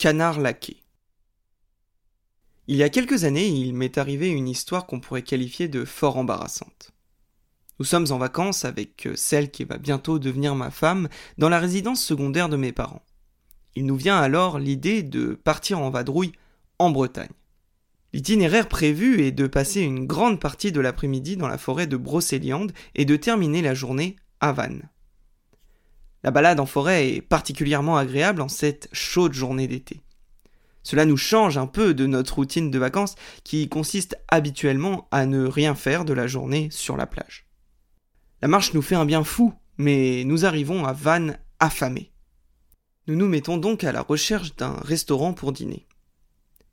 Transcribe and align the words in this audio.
canard 0.00 0.40
laqué. 0.40 0.78
Il 2.68 2.76
y 2.76 2.82
a 2.82 2.88
quelques 2.88 3.24
années, 3.24 3.46
il 3.46 3.74
m'est 3.74 3.98
arrivé 3.98 4.30
une 4.30 4.48
histoire 4.48 4.86
qu'on 4.86 4.98
pourrait 4.98 5.20
qualifier 5.20 5.68
de 5.68 5.84
fort 5.84 6.16
embarrassante. 6.16 6.92
Nous 7.78 7.84
sommes 7.84 8.06
en 8.08 8.16
vacances 8.16 8.64
avec 8.64 9.04
euh, 9.04 9.12
celle 9.14 9.50
qui 9.50 9.64
va 9.64 9.76
bientôt 9.76 10.18
devenir 10.18 10.54
ma 10.54 10.70
femme 10.70 11.10
dans 11.36 11.50
la 11.50 11.58
résidence 11.58 12.02
secondaire 12.02 12.48
de 12.48 12.56
mes 12.56 12.72
parents. 12.72 13.04
Il 13.76 13.84
nous 13.84 13.96
vient 13.96 14.16
alors 14.16 14.58
l'idée 14.58 15.02
de 15.02 15.34
partir 15.34 15.80
en 15.80 15.90
vadrouille 15.90 16.32
en 16.78 16.90
Bretagne. 16.90 17.28
L'itinéraire 18.14 18.70
prévu 18.70 19.20
est 19.20 19.32
de 19.32 19.46
passer 19.46 19.82
une 19.82 20.06
grande 20.06 20.40
partie 20.40 20.72
de 20.72 20.80
l'après-midi 20.80 21.36
dans 21.36 21.48
la 21.48 21.58
forêt 21.58 21.86
de 21.86 21.98
Brocéliande 21.98 22.72
et 22.94 23.04
de 23.04 23.16
terminer 23.16 23.60
la 23.60 23.74
journée 23.74 24.16
à 24.40 24.52
Vannes. 24.52 24.88
La 26.22 26.30
balade 26.30 26.60
en 26.60 26.66
forêt 26.66 27.08
est 27.08 27.22
particulièrement 27.22 27.96
agréable 27.96 28.42
en 28.42 28.48
cette 28.48 28.88
chaude 28.92 29.32
journée 29.32 29.66
d'été. 29.66 30.02
Cela 30.82 31.04
nous 31.04 31.16
change 31.16 31.58
un 31.58 31.66
peu 31.66 31.94
de 31.94 32.06
notre 32.06 32.36
routine 32.36 32.70
de 32.70 32.78
vacances 32.78 33.14
qui 33.44 33.68
consiste 33.68 34.16
habituellement 34.28 35.08
à 35.10 35.26
ne 35.26 35.46
rien 35.46 35.74
faire 35.74 36.04
de 36.04 36.12
la 36.12 36.26
journée 36.26 36.68
sur 36.70 36.96
la 36.96 37.06
plage. 37.06 37.46
La 38.42 38.48
marche 38.48 38.72
nous 38.72 38.82
fait 38.82 38.94
un 38.94 39.04
bien 39.04 39.24
fou, 39.24 39.52
mais 39.76 40.24
nous 40.24 40.46
arrivons 40.46 40.84
à 40.84 40.92
Vannes 40.92 41.38
affamés. 41.58 42.12
Nous 43.06 43.16
nous 43.16 43.28
mettons 43.28 43.58
donc 43.58 43.84
à 43.84 43.92
la 43.92 44.02
recherche 44.02 44.56
d'un 44.56 44.74
restaurant 44.82 45.32
pour 45.32 45.52
dîner. 45.52 45.86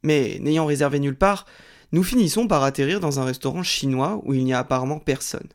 Mais 0.04 0.38
n'ayant 0.40 0.66
réservé 0.66 1.00
nulle 1.00 1.18
part, 1.18 1.46
nous 1.92 2.04
finissons 2.04 2.48
par 2.48 2.64
atterrir 2.64 3.00
dans 3.00 3.20
un 3.20 3.26
restaurant 3.26 3.64
chinois 3.64 4.22
où 4.24 4.34
il 4.34 4.44
n'y 4.44 4.54
a 4.54 4.60
apparemment 4.60 5.00
personne. 5.00 5.48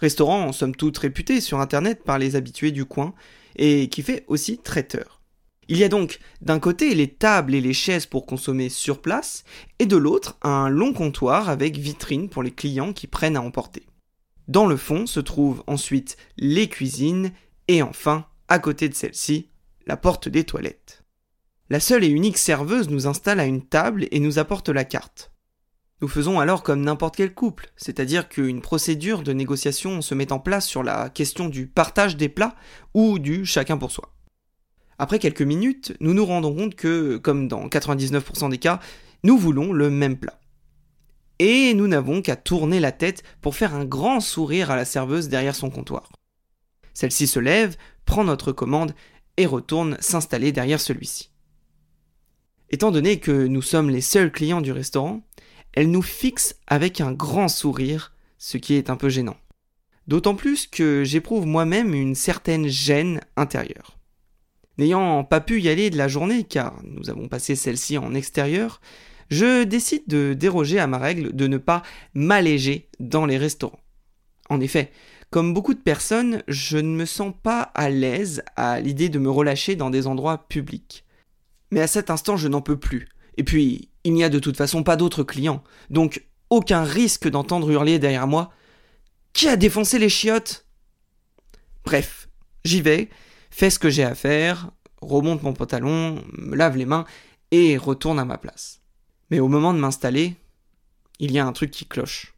Restaurant 0.00 0.44
en 0.44 0.52
somme 0.52 0.74
toute 0.74 0.98
réputé 0.98 1.40
sur 1.40 1.60
internet 1.60 2.04
par 2.04 2.18
les 2.18 2.36
habitués 2.36 2.72
du 2.72 2.84
coin 2.84 3.14
et 3.56 3.88
qui 3.88 4.02
fait 4.02 4.24
aussi 4.28 4.58
traiteur. 4.58 5.20
Il 5.68 5.78
y 5.78 5.84
a 5.84 5.88
donc 5.88 6.20
d'un 6.42 6.60
côté 6.60 6.94
les 6.94 7.08
tables 7.08 7.54
et 7.54 7.60
les 7.60 7.72
chaises 7.72 8.06
pour 8.06 8.26
consommer 8.26 8.68
sur 8.68 9.02
place 9.02 9.42
et 9.78 9.86
de 9.86 9.96
l'autre 9.96 10.38
un 10.42 10.68
long 10.68 10.92
comptoir 10.92 11.48
avec 11.48 11.76
vitrine 11.76 12.28
pour 12.28 12.42
les 12.42 12.52
clients 12.52 12.92
qui 12.92 13.06
prennent 13.06 13.36
à 13.36 13.42
emporter. 13.42 13.84
Dans 14.46 14.66
le 14.66 14.76
fond 14.76 15.06
se 15.06 15.18
trouvent 15.18 15.64
ensuite 15.66 16.16
les 16.36 16.68
cuisines 16.68 17.32
et 17.66 17.82
enfin, 17.82 18.26
à 18.46 18.60
côté 18.60 18.88
de 18.88 18.94
celle-ci, 18.94 19.48
la 19.86 19.96
porte 19.96 20.28
des 20.28 20.44
toilettes. 20.44 21.02
La 21.68 21.80
seule 21.80 22.04
et 22.04 22.08
unique 22.08 22.38
serveuse 22.38 22.88
nous 22.88 23.08
installe 23.08 23.40
à 23.40 23.44
une 23.44 23.66
table 23.66 24.06
et 24.12 24.20
nous 24.20 24.38
apporte 24.38 24.68
la 24.68 24.84
carte. 24.84 25.32
Nous 26.02 26.08
faisons 26.08 26.38
alors 26.38 26.62
comme 26.62 26.82
n'importe 26.82 27.16
quel 27.16 27.32
couple, 27.32 27.70
c'est-à-dire 27.76 28.28
qu'une 28.28 28.60
procédure 28.60 29.22
de 29.22 29.32
négociation 29.32 30.02
se 30.02 30.14
met 30.14 30.30
en 30.30 30.38
place 30.38 30.66
sur 30.66 30.82
la 30.82 31.08
question 31.08 31.48
du 31.48 31.66
partage 31.66 32.18
des 32.18 32.28
plats 32.28 32.54
ou 32.92 33.18
du 33.18 33.46
chacun 33.46 33.78
pour 33.78 33.90
soi. 33.90 34.12
Après 34.98 35.18
quelques 35.18 35.42
minutes, 35.42 35.94
nous 36.00 36.12
nous 36.12 36.26
rendons 36.26 36.54
compte 36.54 36.74
que, 36.74 37.16
comme 37.16 37.48
dans 37.48 37.66
99% 37.68 38.50
des 38.50 38.58
cas, 38.58 38.80
nous 39.24 39.38
voulons 39.38 39.72
le 39.72 39.88
même 39.88 40.18
plat. 40.18 40.38
Et 41.38 41.72
nous 41.72 41.86
n'avons 41.86 42.20
qu'à 42.20 42.36
tourner 42.36 42.80
la 42.80 42.92
tête 42.92 43.22
pour 43.40 43.56
faire 43.56 43.74
un 43.74 43.84
grand 43.84 44.20
sourire 44.20 44.70
à 44.70 44.76
la 44.76 44.84
serveuse 44.84 45.28
derrière 45.28 45.54
son 45.54 45.70
comptoir. 45.70 46.10
Celle-ci 46.92 47.26
se 47.26 47.40
lève, 47.40 47.76
prend 48.04 48.24
notre 48.24 48.52
commande 48.52 48.94
et 49.36 49.46
retourne 49.46 49.96
s'installer 50.00 50.52
derrière 50.52 50.80
celui-ci. 50.80 51.30
Étant 52.70 52.90
donné 52.90 53.20
que 53.20 53.46
nous 53.46 53.62
sommes 53.62 53.90
les 53.90 54.00
seuls 54.00 54.32
clients 54.32 54.60
du 54.60 54.72
restaurant, 54.72 55.22
elle 55.76 55.90
nous 55.90 56.02
fixe 56.02 56.56
avec 56.66 57.00
un 57.00 57.12
grand 57.12 57.48
sourire, 57.48 58.14
ce 58.38 58.56
qui 58.56 58.74
est 58.74 58.90
un 58.90 58.96
peu 58.96 59.08
gênant. 59.08 59.36
D'autant 60.08 60.34
plus 60.34 60.66
que 60.66 61.04
j'éprouve 61.04 61.46
moi-même 61.46 61.94
une 61.94 62.14
certaine 62.14 62.66
gêne 62.66 63.20
intérieure. 63.36 63.98
N'ayant 64.78 65.22
pas 65.24 65.40
pu 65.40 65.60
y 65.60 65.68
aller 65.68 65.90
de 65.90 65.98
la 65.98 66.08
journée, 66.08 66.44
car 66.44 66.80
nous 66.82 67.10
avons 67.10 67.28
passé 67.28 67.54
celle-ci 67.56 67.98
en 67.98 68.14
extérieur, 68.14 68.80
je 69.30 69.64
décide 69.64 70.04
de 70.06 70.34
déroger 70.34 70.78
à 70.78 70.86
ma 70.86 70.98
règle 70.98 71.34
de 71.34 71.46
ne 71.46 71.58
pas 71.58 71.82
m'alléger 72.14 72.88
dans 72.98 73.26
les 73.26 73.38
restaurants. 73.38 73.80
En 74.48 74.60
effet, 74.60 74.92
comme 75.30 75.52
beaucoup 75.52 75.74
de 75.74 75.80
personnes, 75.80 76.42
je 76.48 76.78
ne 76.78 76.96
me 76.96 77.04
sens 77.04 77.34
pas 77.42 77.60
à 77.74 77.90
l'aise 77.90 78.42
à 78.54 78.80
l'idée 78.80 79.08
de 79.08 79.18
me 79.18 79.30
relâcher 79.30 79.76
dans 79.76 79.90
des 79.90 80.06
endroits 80.06 80.46
publics. 80.48 81.04
Mais 81.70 81.80
à 81.80 81.86
cet 81.86 82.10
instant, 82.10 82.36
je 82.36 82.48
n'en 82.48 82.60
peux 82.60 82.78
plus. 82.78 83.08
Et 83.36 83.44
puis, 83.44 83.90
il 84.06 84.14
n'y 84.14 84.22
a 84.22 84.28
de 84.28 84.38
toute 84.38 84.56
façon 84.56 84.84
pas 84.84 84.94
d'autres 84.94 85.24
clients, 85.24 85.64
donc 85.90 86.24
aucun 86.48 86.84
risque 86.84 87.28
d'entendre 87.28 87.68
hurler 87.68 87.98
derrière 87.98 88.28
moi 88.28 88.52
Qui 89.32 89.48
a 89.48 89.56
défoncé 89.56 89.98
les 89.98 90.08
chiottes? 90.08 90.64
Bref, 91.84 92.28
j'y 92.64 92.80
vais, 92.80 93.10
fais 93.50 93.68
ce 93.68 93.80
que 93.80 93.90
j'ai 93.90 94.04
à 94.04 94.14
faire, 94.14 94.70
remonte 95.00 95.42
mon 95.42 95.54
pantalon, 95.54 96.22
me 96.38 96.54
lave 96.54 96.76
les 96.76 96.86
mains 96.86 97.04
et 97.50 97.76
retourne 97.76 98.20
à 98.20 98.24
ma 98.24 98.38
place. 98.38 98.80
Mais 99.30 99.40
au 99.40 99.48
moment 99.48 99.74
de 99.74 99.80
m'installer, 99.80 100.36
il 101.18 101.32
y 101.32 101.40
a 101.40 101.46
un 101.46 101.52
truc 101.52 101.72
qui 101.72 101.86
cloche. 101.86 102.34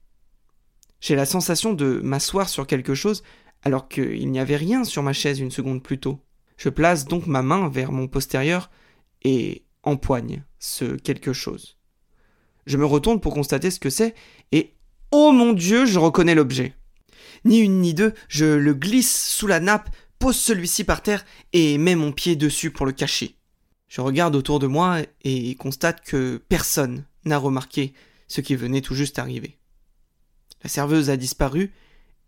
J'ai 1.00 1.16
la 1.16 1.26
sensation 1.26 1.74
de 1.74 2.00
m'asseoir 2.02 2.48
sur 2.48 2.66
quelque 2.66 2.94
chose 2.94 3.22
alors 3.62 3.88
qu'il 3.88 4.30
n'y 4.30 4.40
avait 4.40 4.56
rien 4.56 4.84
sur 4.84 5.02
ma 5.02 5.12
chaise 5.12 5.38
une 5.38 5.50
seconde 5.50 5.82
plus 5.82 6.00
tôt. 6.00 6.18
Je 6.56 6.70
place 6.70 7.04
donc 7.04 7.26
ma 7.26 7.42
main 7.42 7.68
vers 7.68 7.92
mon 7.92 8.08
postérieur 8.08 8.70
et 9.22 9.64
empoigne 9.82 10.44
ce 10.58 10.96
quelque 10.96 11.32
chose. 11.32 11.76
Je 12.66 12.76
me 12.76 12.84
retourne 12.84 13.20
pour 13.20 13.34
constater 13.34 13.70
ce 13.70 13.80
que 13.80 13.90
c'est, 13.90 14.14
et 14.52 14.74
oh 15.10 15.32
mon 15.32 15.52
Dieu, 15.52 15.86
je 15.86 15.98
reconnais 15.98 16.34
l'objet. 16.34 16.74
Ni 17.44 17.58
une 17.58 17.80
ni 17.80 17.94
deux, 17.94 18.14
je 18.28 18.44
le 18.44 18.74
glisse 18.74 19.26
sous 19.30 19.46
la 19.46 19.60
nappe, 19.60 19.90
pose 20.18 20.36
celui-ci 20.36 20.84
par 20.84 21.02
terre 21.02 21.24
et 21.52 21.78
mets 21.78 21.94
mon 21.94 22.12
pied 22.12 22.36
dessus 22.36 22.70
pour 22.70 22.86
le 22.86 22.92
cacher. 22.92 23.36
Je 23.88 24.00
regarde 24.00 24.36
autour 24.36 24.58
de 24.58 24.66
moi 24.66 24.98
et 25.22 25.54
constate 25.54 26.04
que 26.04 26.42
personne 26.48 27.04
n'a 27.24 27.38
remarqué 27.38 27.94
ce 28.26 28.40
qui 28.40 28.54
venait 28.54 28.82
tout 28.82 28.94
juste 28.94 29.18
arriver. 29.18 29.56
La 30.62 30.68
serveuse 30.68 31.08
a 31.08 31.16
disparu 31.16 31.72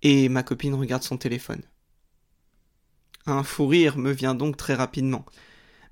et 0.03 0.29
ma 0.29 0.43
copine 0.43 0.75
regarde 0.75 1.03
son 1.03 1.19
téléphone. 1.19 1.63
Un 3.27 3.43
fou 3.43 3.67
rire 3.67 3.99
me 3.99 4.13
vient 4.13 4.35
donc 4.35 4.57
très 4.57 4.75
rapidement. 4.75 5.27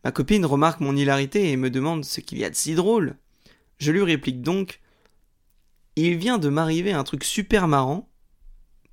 Ma 0.04 0.12
copine 0.12 0.46
remarque 0.46 0.80
mon 0.80 0.96
hilarité 0.96 1.50
et 1.50 1.56
me 1.56 1.70
demande 1.70 2.04
ce 2.04 2.20
qu'il 2.20 2.38
y 2.38 2.44
a 2.44 2.50
de 2.50 2.54
si 2.54 2.74
drôle. 2.74 3.16
Je 3.78 3.92
lui 3.92 4.02
réplique 4.02 4.42
donc 4.42 4.80
Il 5.96 6.16
vient 6.16 6.38
de 6.38 6.48
m'arriver 6.48 6.92
un 6.92 7.04
truc 7.04 7.24
super 7.24 7.68
marrant. 7.68 8.08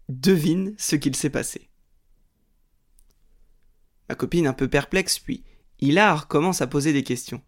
Devine 0.09 0.75
ce 0.77 0.95
qu'il 0.95 1.15
s'est 1.15 1.29
passé. 1.29 1.69
Ma 4.09 4.15
copine 4.15 4.47
un 4.47 4.53
peu 4.53 4.67
perplexe, 4.67 5.17
puis 5.19 5.43
Hilar 5.79 6.27
commence 6.27 6.61
à 6.61 6.67
poser 6.67 6.93
des 6.93 7.03
questions. 7.03 7.41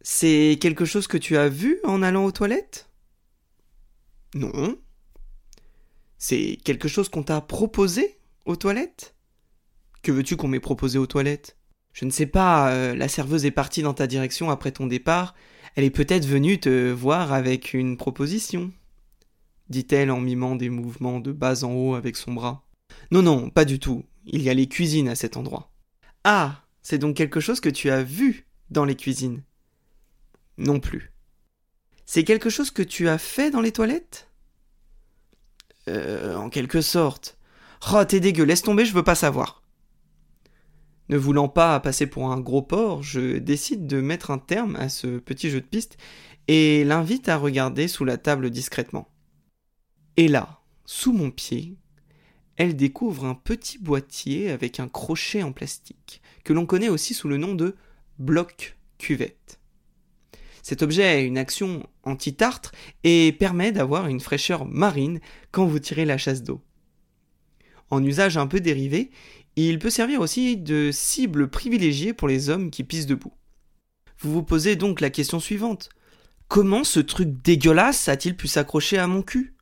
C'est 0.00 0.58
quelque 0.60 0.84
chose 0.84 1.06
que 1.06 1.18
tu 1.18 1.36
as 1.36 1.48
vu 1.48 1.80
en 1.84 2.02
allant 2.02 2.24
aux 2.24 2.32
toilettes? 2.32 2.90
Non. 4.34 4.78
C'est 6.18 6.58
quelque 6.64 6.88
chose 6.88 7.08
qu'on 7.08 7.22
t'a 7.22 7.40
proposé 7.40 8.18
aux 8.44 8.56
toilettes? 8.56 9.14
Que 10.02 10.12
veux-tu 10.12 10.36
qu'on 10.36 10.48
m'ait 10.48 10.60
proposé 10.60 10.98
aux 10.98 11.06
toilettes? 11.06 11.56
Je 11.96 12.04
ne 12.04 12.10
sais 12.10 12.26
pas, 12.26 12.72
euh, 12.72 12.94
la 12.94 13.08
serveuse 13.08 13.46
est 13.46 13.50
partie 13.50 13.80
dans 13.80 13.94
ta 13.94 14.06
direction 14.06 14.50
après 14.50 14.70
ton 14.70 14.86
départ, 14.86 15.34
elle 15.76 15.84
est 15.84 15.90
peut-être 15.90 16.26
venue 16.26 16.60
te 16.60 16.90
voir 16.90 17.32
avec 17.32 17.72
une 17.72 17.96
proposition, 17.96 18.70
dit-elle 19.70 20.10
en 20.10 20.20
mimant 20.20 20.56
des 20.56 20.68
mouvements 20.68 21.20
de 21.20 21.32
bas 21.32 21.64
en 21.64 21.72
haut 21.72 21.94
avec 21.94 22.16
son 22.16 22.34
bras. 22.34 22.66
Non, 23.10 23.22
non, 23.22 23.48
pas 23.48 23.64
du 23.64 23.78
tout, 23.78 24.04
il 24.26 24.42
y 24.42 24.50
a 24.50 24.54
les 24.54 24.68
cuisines 24.68 25.08
à 25.08 25.14
cet 25.14 25.38
endroit. 25.38 25.72
Ah, 26.22 26.66
c'est 26.82 26.98
donc 26.98 27.16
quelque 27.16 27.40
chose 27.40 27.60
que 27.60 27.70
tu 27.70 27.88
as 27.88 28.02
vu 28.02 28.46
dans 28.68 28.84
les 28.84 28.94
cuisines 28.94 29.42
Non 30.58 30.80
plus. 30.80 31.14
C'est 32.04 32.24
quelque 32.24 32.50
chose 32.50 32.70
que 32.70 32.82
tu 32.82 33.08
as 33.08 33.16
fait 33.16 33.50
dans 33.50 33.62
les 33.62 33.72
toilettes? 33.72 34.28
Euh, 35.88 36.36
en 36.36 36.50
quelque 36.50 36.82
sorte. 36.82 37.38
Oh, 37.90 38.04
t'es 38.04 38.20
dégueu, 38.20 38.44
laisse 38.44 38.62
tomber, 38.62 38.84
je 38.84 38.92
veux 38.92 39.02
pas 39.02 39.14
savoir. 39.14 39.62
Ne 41.08 41.16
voulant 41.16 41.48
pas 41.48 41.78
passer 41.80 42.06
pour 42.06 42.32
un 42.32 42.40
gros 42.40 42.62
porc, 42.62 43.02
je 43.02 43.38
décide 43.38 43.86
de 43.86 44.00
mettre 44.00 44.30
un 44.30 44.38
terme 44.38 44.76
à 44.76 44.88
ce 44.88 45.18
petit 45.18 45.50
jeu 45.50 45.60
de 45.60 45.66
piste 45.66 45.96
et 46.48 46.84
l'invite 46.84 47.28
à 47.28 47.36
regarder 47.36 47.86
sous 47.88 48.04
la 48.04 48.18
table 48.18 48.50
discrètement. 48.50 49.08
Et 50.16 50.28
là, 50.28 50.60
sous 50.84 51.12
mon 51.12 51.30
pied, 51.30 51.76
elle 52.56 52.74
découvre 52.74 53.24
un 53.24 53.34
petit 53.34 53.78
boîtier 53.78 54.50
avec 54.50 54.80
un 54.80 54.88
crochet 54.88 55.42
en 55.42 55.52
plastique, 55.52 56.22
que 56.44 56.52
l'on 56.52 56.66
connaît 56.66 56.88
aussi 56.88 57.14
sous 57.14 57.28
le 57.28 57.36
nom 57.36 57.54
de 57.54 57.76
bloc 58.18 58.76
cuvette. 58.98 59.60
Cet 60.62 60.82
objet 60.82 61.04
a 61.04 61.20
une 61.20 61.38
action 61.38 61.86
anti-tartre 62.02 62.72
et 63.04 63.32
permet 63.38 63.70
d'avoir 63.70 64.08
une 64.08 64.18
fraîcheur 64.18 64.64
marine 64.64 65.20
quand 65.52 65.66
vous 65.66 65.78
tirez 65.78 66.04
la 66.04 66.18
chasse 66.18 66.42
d'eau. 66.42 66.60
En 67.90 68.02
usage 68.02 68.36
un 68.36 68.48
peu 68.48 68.58
dérivé, 68.58 69.10
il 69.64 69.78
peut 69.78 69.90
servir 69.90 70.20
aussi 70.20 70.56
de 70.56 70.90
cible 70.92 71.48
privilégiée 71.48 72.12
pour 72.12 72.28
les 72.28 72.50
hommes 72.50 72.70
qui 72.70 72.84
pissent 72.84 73.06
debout. 73.06 73.32
Vous 74.18 74.32
vous 74.32 74.42
posez 74.42 74.76
donc 74.76 75.00
la 75.00 75.10
question 75.10 75.40
suivante. 75.40 75.88
Comment 76.48 76.84
ce 76.84 77.00
truc 77.00 77.42
dégueulasse 77.42 78.08
a-t-il 78.08 78.36
pu 78.36 78.48
s'accrocher 78.48 78.98
à 78.98 79.06
mon 79.06 79.22
cul? 79.22 79.54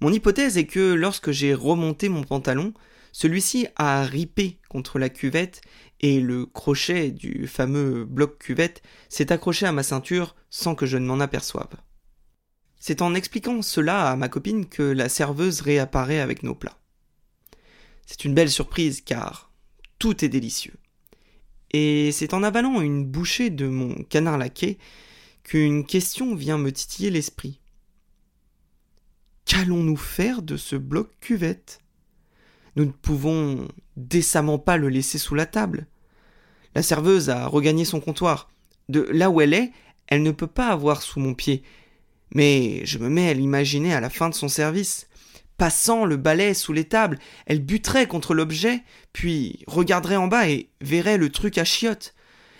Mon 0.00 0.12
hypothèse 0.12 0.56
est 0.56 0.66
que 0.66 0.92
lorsque 0.94 1.30
j'ai 1.30 1.54
remonté 1.54 2.08
mon 2.08 2.22
pantalon, 2.22 2.74
celui-ci 3.12 3.66
a 3.76 4.04
ripé 4.04 4.58
contre 4.68 4.98
la 4.98 5.08
cuvette 5.08 5.62
et 6.00 6.20
le 6.20 6.44
crochet 6.44 7.10
du 7.10 7.46
fameux 7.46 8.04
bloc 8.04 8.38
cuvette 8.38 8.82
s'est 9.08 9.32
accroché 9.32 9.66
à 9.66 9.72
ma 9.72 9.82
ceinture 9.82 10.36
sans 10.50 10.74
que 10.74 10.86
je 10.86 10.98
ne 10.98 11.06
m'en 11.06 11.20
aperçoive. 11.20 11.74
C'est 12.78 13.02
en 13.02 13.14
expliquant 13.14 13.62
cela 13.62 14.10
à 14.10 14.16
ma 14.16 14.28
copine 14.28 14.66
que 14.66 14.82
la 14.82 15.08
serveuse 15.08 15.62
réapparaît 15.62 16.20
avec 16.20 16.42
nos 16.42 16.54
plats. 16.54 16.78
C'est 18.06 18.24
une 18.24 18.34
belle 18.34 18.50
surprise 18.50 19.00
car 19.00 19.50
tout 19.98 20.24
est 20.24 20.28
délicieux. 20.28 20.76
Et 21.72 22.12
c'est 22.12 22.32
en 22.32 22.42
avalant 22.42 22.80
une 22.80 23.04
bouchée 23.04 23.50
de 23.50 23.66
mon 23.66 23.94
canard 24.04 24.38
laqué 24.38 24.78
qu'une 25.42 25.84
question 25.84 26.34
vient 26.34 26.58
me 26.58 26.72
titiller 26.72 27.10
l'esprit. 27.10 27.60
Qu'allons-nous 29.44 29.96
faire 29.96 30.42
de 30.42 30.56
ce 30.56 30.76
bloc 30.76 31.10
cuvette? 31.20 31.80
Nous 32.76 32.84
ne 32.84 32.90
pouvons 32.90 33.68
décemment 33.96 34.58
pas 34.58 34.76
le 34.76 34.88
laisser 34.88 35.18
sous 35.18 35.34
la 35.34 35.46
table. 35.46 35.86
La 36.74 36.82
serveuse 36.82 37.30
a 37.30 37.46
regagné 37.46 37.84
son 37.84 38.00
comptoir. 38.00 38.50
De 38.88 39.00
là 39.12 39.30
où 39.30 39.40
elle 39.40 39.54
est, 39.54 39.72
elle 40.08 40.22
ne 40.22 40.30
peut 40.30 40.46
pas 40.46 40.68
avoir 40.68 41.02
sous 41.02 41.20
mon 41.20 41.34
pied. 41.34 41.62
Mais 42.34 42.84
je 42.84 42.98
me 42.98 43.08
mets 43.08 43.28
à 43.28 43.34
l'imaginer 43.34 43.94
à 43.94 44.00
la 44.00 44.10
fin 44.10 44.28
de 44.28 44.34
son 44.34 44.48
service. 44.48 45.08
Passant 45.58 46.04
le 46.04 46.16
balai 46.16 46.52
sous 46.52 46.74
les 46.74 46.84
tables, 46.84 47.18
elle 47.46 47.64
buterait 47.64 48.06
contre 48.06 48.34
l'objet, 48.34 48.82
puis 49.12 49.64
regarderait 49.66 50.16
en 50.16 50.26
bas 50.26 50.48
et 50.48 50.70
verrait 50.82 51.16
le 51.16 51.30
truc 51.30 51.56
à 51.56 51.64
chiottes. 51.64 52.14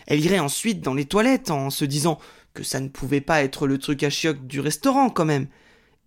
Elle 0.06 0.24
irait 0.24 0.38
ensuite 0.38 0.80
dans 0.80 0.94
les 0.94 1.04
toilettes 1.04 1.50
en 1.50 1.68
se 1.68 1.84
disant 1.84 2.18
que 2.54 2.62
ça 2.62 2.80
ne 2.80 2.88
pouvait 2.88 3.20
pas 3.20 3.42
être 3.42 3.66
le 3.66 3.76
truc 3.76 4.02
à 4.02 4.08
chiottes 4.08 4.46
du 4.46 4.60
restaurant 4.60 5.10
quand 5.10 5.26
même, 5.26 5.48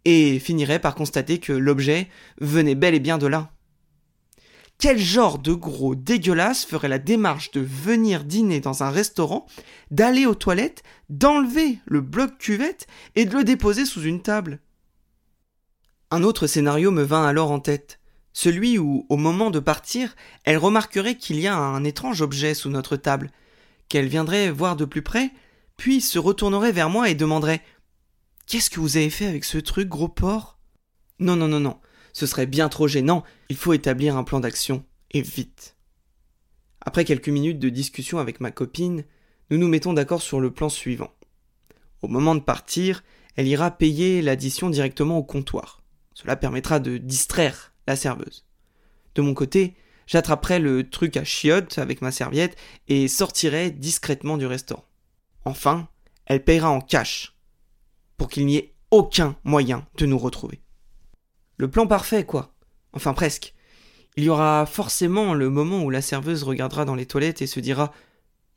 et 0.06 0.40
finirait 0.40 0.80
par 0.80 0.96
constater 0.96 1.38
que 1.38 1.54
l'objet 1.54 2.08
venait 2.42 2.76
bel 2.76 2.96
et 2.96 3.00
bien 3.00 3.20
de 3.20 3.28
là. 3.28 3.52
Quel 4.80 4.98
genre 4.98 5.40
de 5.40 5.54
gros 5.54 5.94
dégueulasse 5.94 6.66
ferait 6.66 6.88
la 6.88 7.00
démarche 7.00 7.52
de 7.52 7.60
venir 7.60 8.24
dîner 8.24 8.62
dans 8.62 8.82
un 8.82 8.90
restaurant, 8.90 9.46
d'aller 9.92 10.26
aux 10.26 10.36
toilettes, 10.36 10.84
d'enlever 11.10 11.80
le 11.86 12.02
bloc 12.02 12.38
cuvette 12.38 12.88
et 13.16 13.26
de 13.26 13.36
le 13.36 13.44
déposer 13.44 13.86
sous 13.86 14.02
une 14.02 14.22
table? 14.22 14.60
Un 16.12 16.24
autre 16.24 16.48
scénario 16.48 16.90
me 16.90 17.04
vint 17.04 17.26
alors 17.26 17.52
en 17.52 17.60
tête, 17.60 18.00
celui 18.34 18.78
où, 18.80 19.06
au 19.10 19.18
moment 19.18 19.52
de 19.52 19.60
partir, 19.60 20.16
elle 20.44 20.58
remarquerait 20.58 21.18
qu'il 21.18 21.40
y 21.40 21.48
a 21.48 21.56
un 21.56 21.84
étrange 21.84 22.22
objet 22.22 22.54
sous 22.54 22.70
notre 22.70 22.96
table, 22.96 23.32
qu'elle 23.90 24.08
viendrait 24.08 24.50
voir 24.50 24.76
de 24.76 24.86
plus 24.86 25.02
près, 25.04 25.32
puis 25.78 26.02
se 26.02 26.18
retournerait 26.18 26.72
vers 26.72 26.90
moi 26.90 27.10
et 27.10 27.16
demanderait 27.16 27.62
Qu'est-ce 28.48 28.72
que 28.72 28.80
vous 28.80 28.98
avez 28.98 29.12
fait 29.12 29.28
avec 29.28 29.44
ce 29.44 29.60
truc, 29.60 29.88
gros 29.88 30.08
porc? 30.08 30.60
Non, 31.20 31.36
non, 31.36 31.48
non, 31.48 31.60
non. 31.60 31.80
Ce 32.14 32.26
serait 32.26 32.48
bien 32.48 32.70
trop 32.70 32.88
gênant, 32.88 33.24
il 33.50 33.56
faut 33.56 33.74
établir 33.74 34.18
un 34.18 34.24
plan 34.24 34.40
d'action, 34.40 34.84
et 35.12 35.22
vite. 35.22 35.76
Après 36.82 37.06
quelques 37.06 37.30
minutes 37.30 37.60
de 37.60 37.70
discussion 37.70 38.18
avec 38.18 38.40
ma 38.40 38.50
copine, 38.50 39.06
nous 39.52 39.58
nous 39.58 39.68
mettons 39.68 39.94
d'accord 39.94 40.24
sur 40.24 40.40
le 40.40 40.52
plan 40.52 40.70
suivant. 40.70 41.14
Au 42.02 42.08
moment 42.08 42.34
de 42.34 42.40
partir, 42.40 43.04
elle 43.36 43.48
ira 43.48 43.70
payer 43.70 44.24
l'addition 44.24 44.72
directement 44.72 45.18
au 45.18 45.24
comptoir. 45.24 45.79
Cela 46.22 46.36
permettra 46.36 46.82
de 46.82 46.98
distraire 46.98 47.72
la 47.88 47.96
serveuse. 47.96 48.46
De 49.16 49.22
mon 49.22 49.34
côté, 49.34 49.78
j'attraperai 50.06 50.60
le 50.60 50.90
truc 50.90 51.16
à 51.16 51.24
chiottes 51.24 51.78
avec 51.78 52.02
ma 52.02 52.12
serviette 52.12 52.58
et 52.90 53.08
sortirai 53.08 53.72
discrètement 53.72 54.36
du 54.36 54.46
restaurant. 54.46 54.84
Enfin, 55.46 55.88
elle 56.26 56.44
payera 56.44 56.72
en 56.72 56.82
cash, 56.82 57.38
pour 58.18 58.28
qu'il 58.28 58.46
n'y 58.48 58.58
ait 58.58 58.74
aucun 58.92 59.38
moyen 59.46 59.88
de 59.96 60.06
nous 60.06 60.18
retrouver. 60.18 60.60
Le 61.56 61.70
plan 61.72 61.88
parfait, 61.88 62.26
quoi. 62.26 62.54
Enfin 62.92 63.14
presque. 63.14 63.54
Il 64.18 64.26
y 64.26 64.30
aura 64.30 64.66
forcément 64.66 65.34
le 65.34 65.50
moment 65.50 65.84
où 65.84 65.90
la 65.90 66.02
serveuse 66.02 66.44
regardera 66.44 66.84
dans 66.84 66.96
les 66.96 67.06
toilettes 67.06 67.42
et 67.42 67.48
se 67.48 67.62
dira 67.62 67.94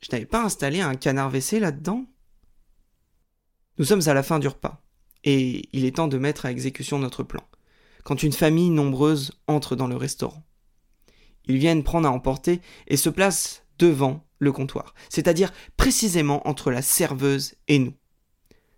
Je 0.01 0.09
n'avais 0.11 0.25
pas 0.25 0.43
installé 0.43 0.81
un 0.81 0.95
canard 0.95 1.29
WC 1.29 1.61
là-dedans? 1.61 2.05
Nous 3.77 3.85
sommes 3.85 4.05
à 4.07 4.13
la 4.13 4.21
fin 4.21 4.39
du 4.39 4.49
repas, 4.49 4.83
et 5.23 5.69
il 5.71 5.85
est 5.85 5.95
temps 5.95 6.09
de 6.09 6.17
mettre 6.17 6.45
à 6.45 6.51
exécution 6.51 6.99
notre 6.99 7.23
plan. 7.23 7.41
Quand 8.03 8.23
une 8.23 8.33
famille 8.33 8.69
nombreuse 8.69 9.31
entre 9.47 9.75
dans 9.75 9.87
le 9.87 9.95
restaurant. 9.95 10.43
Ils 11.45 11.57
viennent 11.57 11.83
prendre 11.83 12.07
à 12.07 12.11
emporter 12.11 12.61
et 12.87 12.97
se 12.97 13.09
placent 13.09 13.63
devant 13.79 14.25
le 14.39 14.51
comptoir, 14.51 14.93
c'est-à-dire 15.09 15.51
précisément 15.77 16.47
entre 16.47 16.71
la 16.71 16.81
serveuse 16.81 17.55
et 17.67 17.79
nous. 17.79 17.93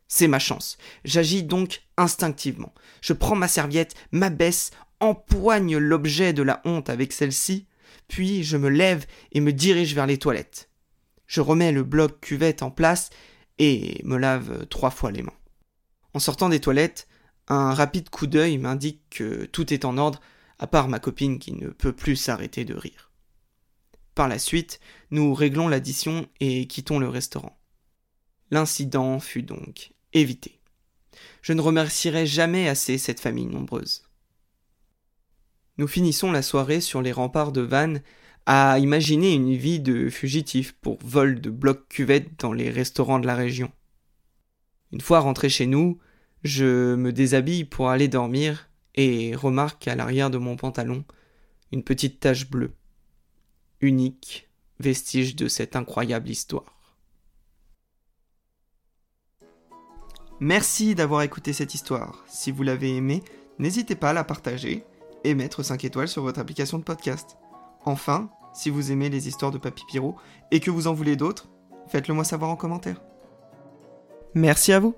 C'est 0.08 0.28
ma 0.28 0.40
chance. 0.40 0.78
J'agis 1.04 1.44
donc 1.44 1.82
instinctivement. 1.98 2.74
Je 3.02 3.14
prends 3.14 3.36
ma 3.36 3.48
serviette, 3.48 3.96
m'abaisse, 4.12 4.72
empoigne 5.00 5.78
l'objet 5.78 6.34
de 6.34 6.44
la 6.44 6.62
honte 6.66 6.90
avec 6.90 7.12
celle-ci, 7.12 7.68
puis 8.08 8.44
je 8.44 8.58
me 8.58 8.70
lève 8.70 9.06
et 9.32 9.42
me 9.42 9.52
dirige 9.52 9.96
vers 9.96 10.06
les 10.06 10.20
toilettes. 10.20 10.70
Je 11.28 11.42
remets 11.42 11.72
le 11.72 11.84
bloc 11.84 12.20
cuvette 12.22 12.62
en 12.62 12.70
place 12.70 13.10
et 13.58 14.02
me 14.04 14.18
lave 14.18 14.68
trois 14.68 14.92
fois 14.92 15.12
les 15.12 15.24
mains. 15.24 15.34
En 16.14 16.20
sortant 16.20 16.50
des 16.50 16.60
toilettes, 16.60 17.08
un 17.48 17.74
rapide 17.74 18.10
coup 18.10 18.28
d'œil 18.28 18.58
m'indique 18.58 19.02
que 19.10 19.46
tout 19.46 19.74
est 19.74 19.86
en 19.86 19.98
ordre, 19.98 20.22
à 20.60 20.68
part 20.68 20.88
ma 20.88 21.00
copine 21.00 21.40
qui 21.40 21.54
ne 21.54 21.70
peut 21.70 21.94
plus 21.94 22.16
s'arrêter 22.16 22.66
de 22.66 22.74
rire. 22.74 23.12
Par 24.16 24.28
la 24.28 24.40
suite, 24.40 24.80
nous 25.12 25.34
réglons 25.34 25.68
l'addition 25.68 26.28
et 26.40 26.68
quittons 26.68 27.00
le 27.00 27.10
restaurant. 27.10 27.60
L'incident 28.50 29.20
fut 29.20 29.44
donc 29.44 29.92
évité. 30.14 30.62
Je 31.42 31.54
ne 31.54 31.62
remercierai 31.62 32.26
jamais 32.26 32.70
assez 32.70 32.98
cette 32.98 33.20
famille 33.20 33.46
nombreuse. 33.46 34.04
Nous 35.78 35.88
finissons 35.88 36.32
la 36.32 36.42
soirée 36.42 36.80
sur 36.80 37.02
les 37.02 37.12
remparts 37.12 37.52
de 37.52 37.62
Vannes 37.62 38.02
à 38.46 38.80
imaginer 38.80 39.34
une 39.34 39.56
vie 39.56 39.80
de 39.80 40.10
fugitif 40.10 40.74
pour 40.74 40.98
vol 41.04 41.42
de 41.42 41.50
blocs 41.50 41.88
cuvettes 41.90 42.40
dans 42.40 42.54
les 42.54 42.70
restaurants 42.70 43.20
de 43.20 43.28
la 43.28 43.36
région. 43.36 43.72
Une 44.92 45.02
fois 45.02 45.20
rentré 45.20 45.50
chez 45.50 45.66
nous, 45.66 46.00
je 46.46 46.94
me 46.94 47.12
déshabille 47.12 47.66
pour 47.66 47.90
aller 47.90 48.08
dormir 48.08 48.70
et 48.94 49.36
remarque 49.36 49.88
à 49.88 49.96
l'arrière 49.96 50.30
de 50.30 50.38
mon 50.38 50.56
pantalon 50.56 51.04
une 51.72 51.84
petite 51.84 52.20
tache 52.20 52.50
bleue. 52.50 52.76
Unique 53.82 54.48
vestige 54.80 55.36
de 55.36 55.48
cette 55.48 55.76
incroyable 55.76 56.30
histoire. 56.30 56.98
Merci 60.40 60.94
d'avoir 60.94 61.24
écouté 61.24 61.52
cette 61.52 61.74
histoire. 61.74 62.24
Si 62.28 62.52
vous 62.52 62.62
l'avez 62.62 62.96
aimée, 62.96 63.24
n'hésitez 63.58 63.96
pas 63.96 64.12
à 64.12 64.14
la 64.14 64.24
partager 64.24 64.84
et 65.24 65.34
mettre 65.34 65.64
5 65.64 65.84
étoiles 65.84 66.08
sur 66.08 66.22
votre 66.22 66.40
application 66.40 66.78
de 66.78 66.84
podcast. 66.84 67.38
Enfin, 67.86 68.30
si 68.54 68.70
vous 68.70 68.92
aimez 68.92 69.10
les 69.10 69.28
histoires 69.28 69.52
de 69.52 69.58
Papy 69.58 69.84
Pierrot 69.88 70.16
et 70.52 70.60
que 70.60 70.70
vous 70.70 70.86
en 70.86 70.94
voulez 70.94 71.16
d'autres, 71.16 71.50
faites-le 71.88 72.14
moi 72.14 72.24
savoir 72.24 72.52
en 72.52 72.56
commentaire. 72.56 73.02
Merci 74.36 74.72
à 74.72 74.80
vous 74.80 74.96